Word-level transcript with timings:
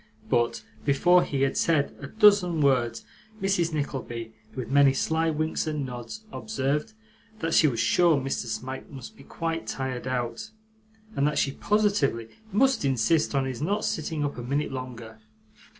But 0.31 0.63
before 0.83 1.21
he 1.23 1.43
had 1.43 1.55
said 1.55 1.95
a 1.99 2.07
dozen 2.07 2.59
words, 2.61 3.05
Mrs. 3.39 3.71
Nickleby, 3.71 4.33
with 4.55 4.71
many 4.71 4.93
sly 4.95 5.29
winks 5.29 5.67
and 5.67 5.85
nods, 5.85 6.25
observed, 6.33 6.93
that 7.37 7.53
she 7.53 7.67
was 7.67 7.79
sure 7.79 8.19
Mr. 8.19 8.47
Smike 8.47 8.89
must 8.89 9.15
be 9.15 9.23
quite 9.23 9.67
tired 9.67 10.07
out, 10.07 10.49
and 11.15 11.27
that 11.27 11.37
she 11.37 11.51
positively 11.51 12.29
must 12.51 12.83
insist 12.83 13.35
on 13.35 13.45
his 13.45 13.61
not 13.61 13.85
sitting 13.85 14.25
up 14.25 14.39
a 14.39 14.41
minute 14.41 14.71
longer. 14.71 15.19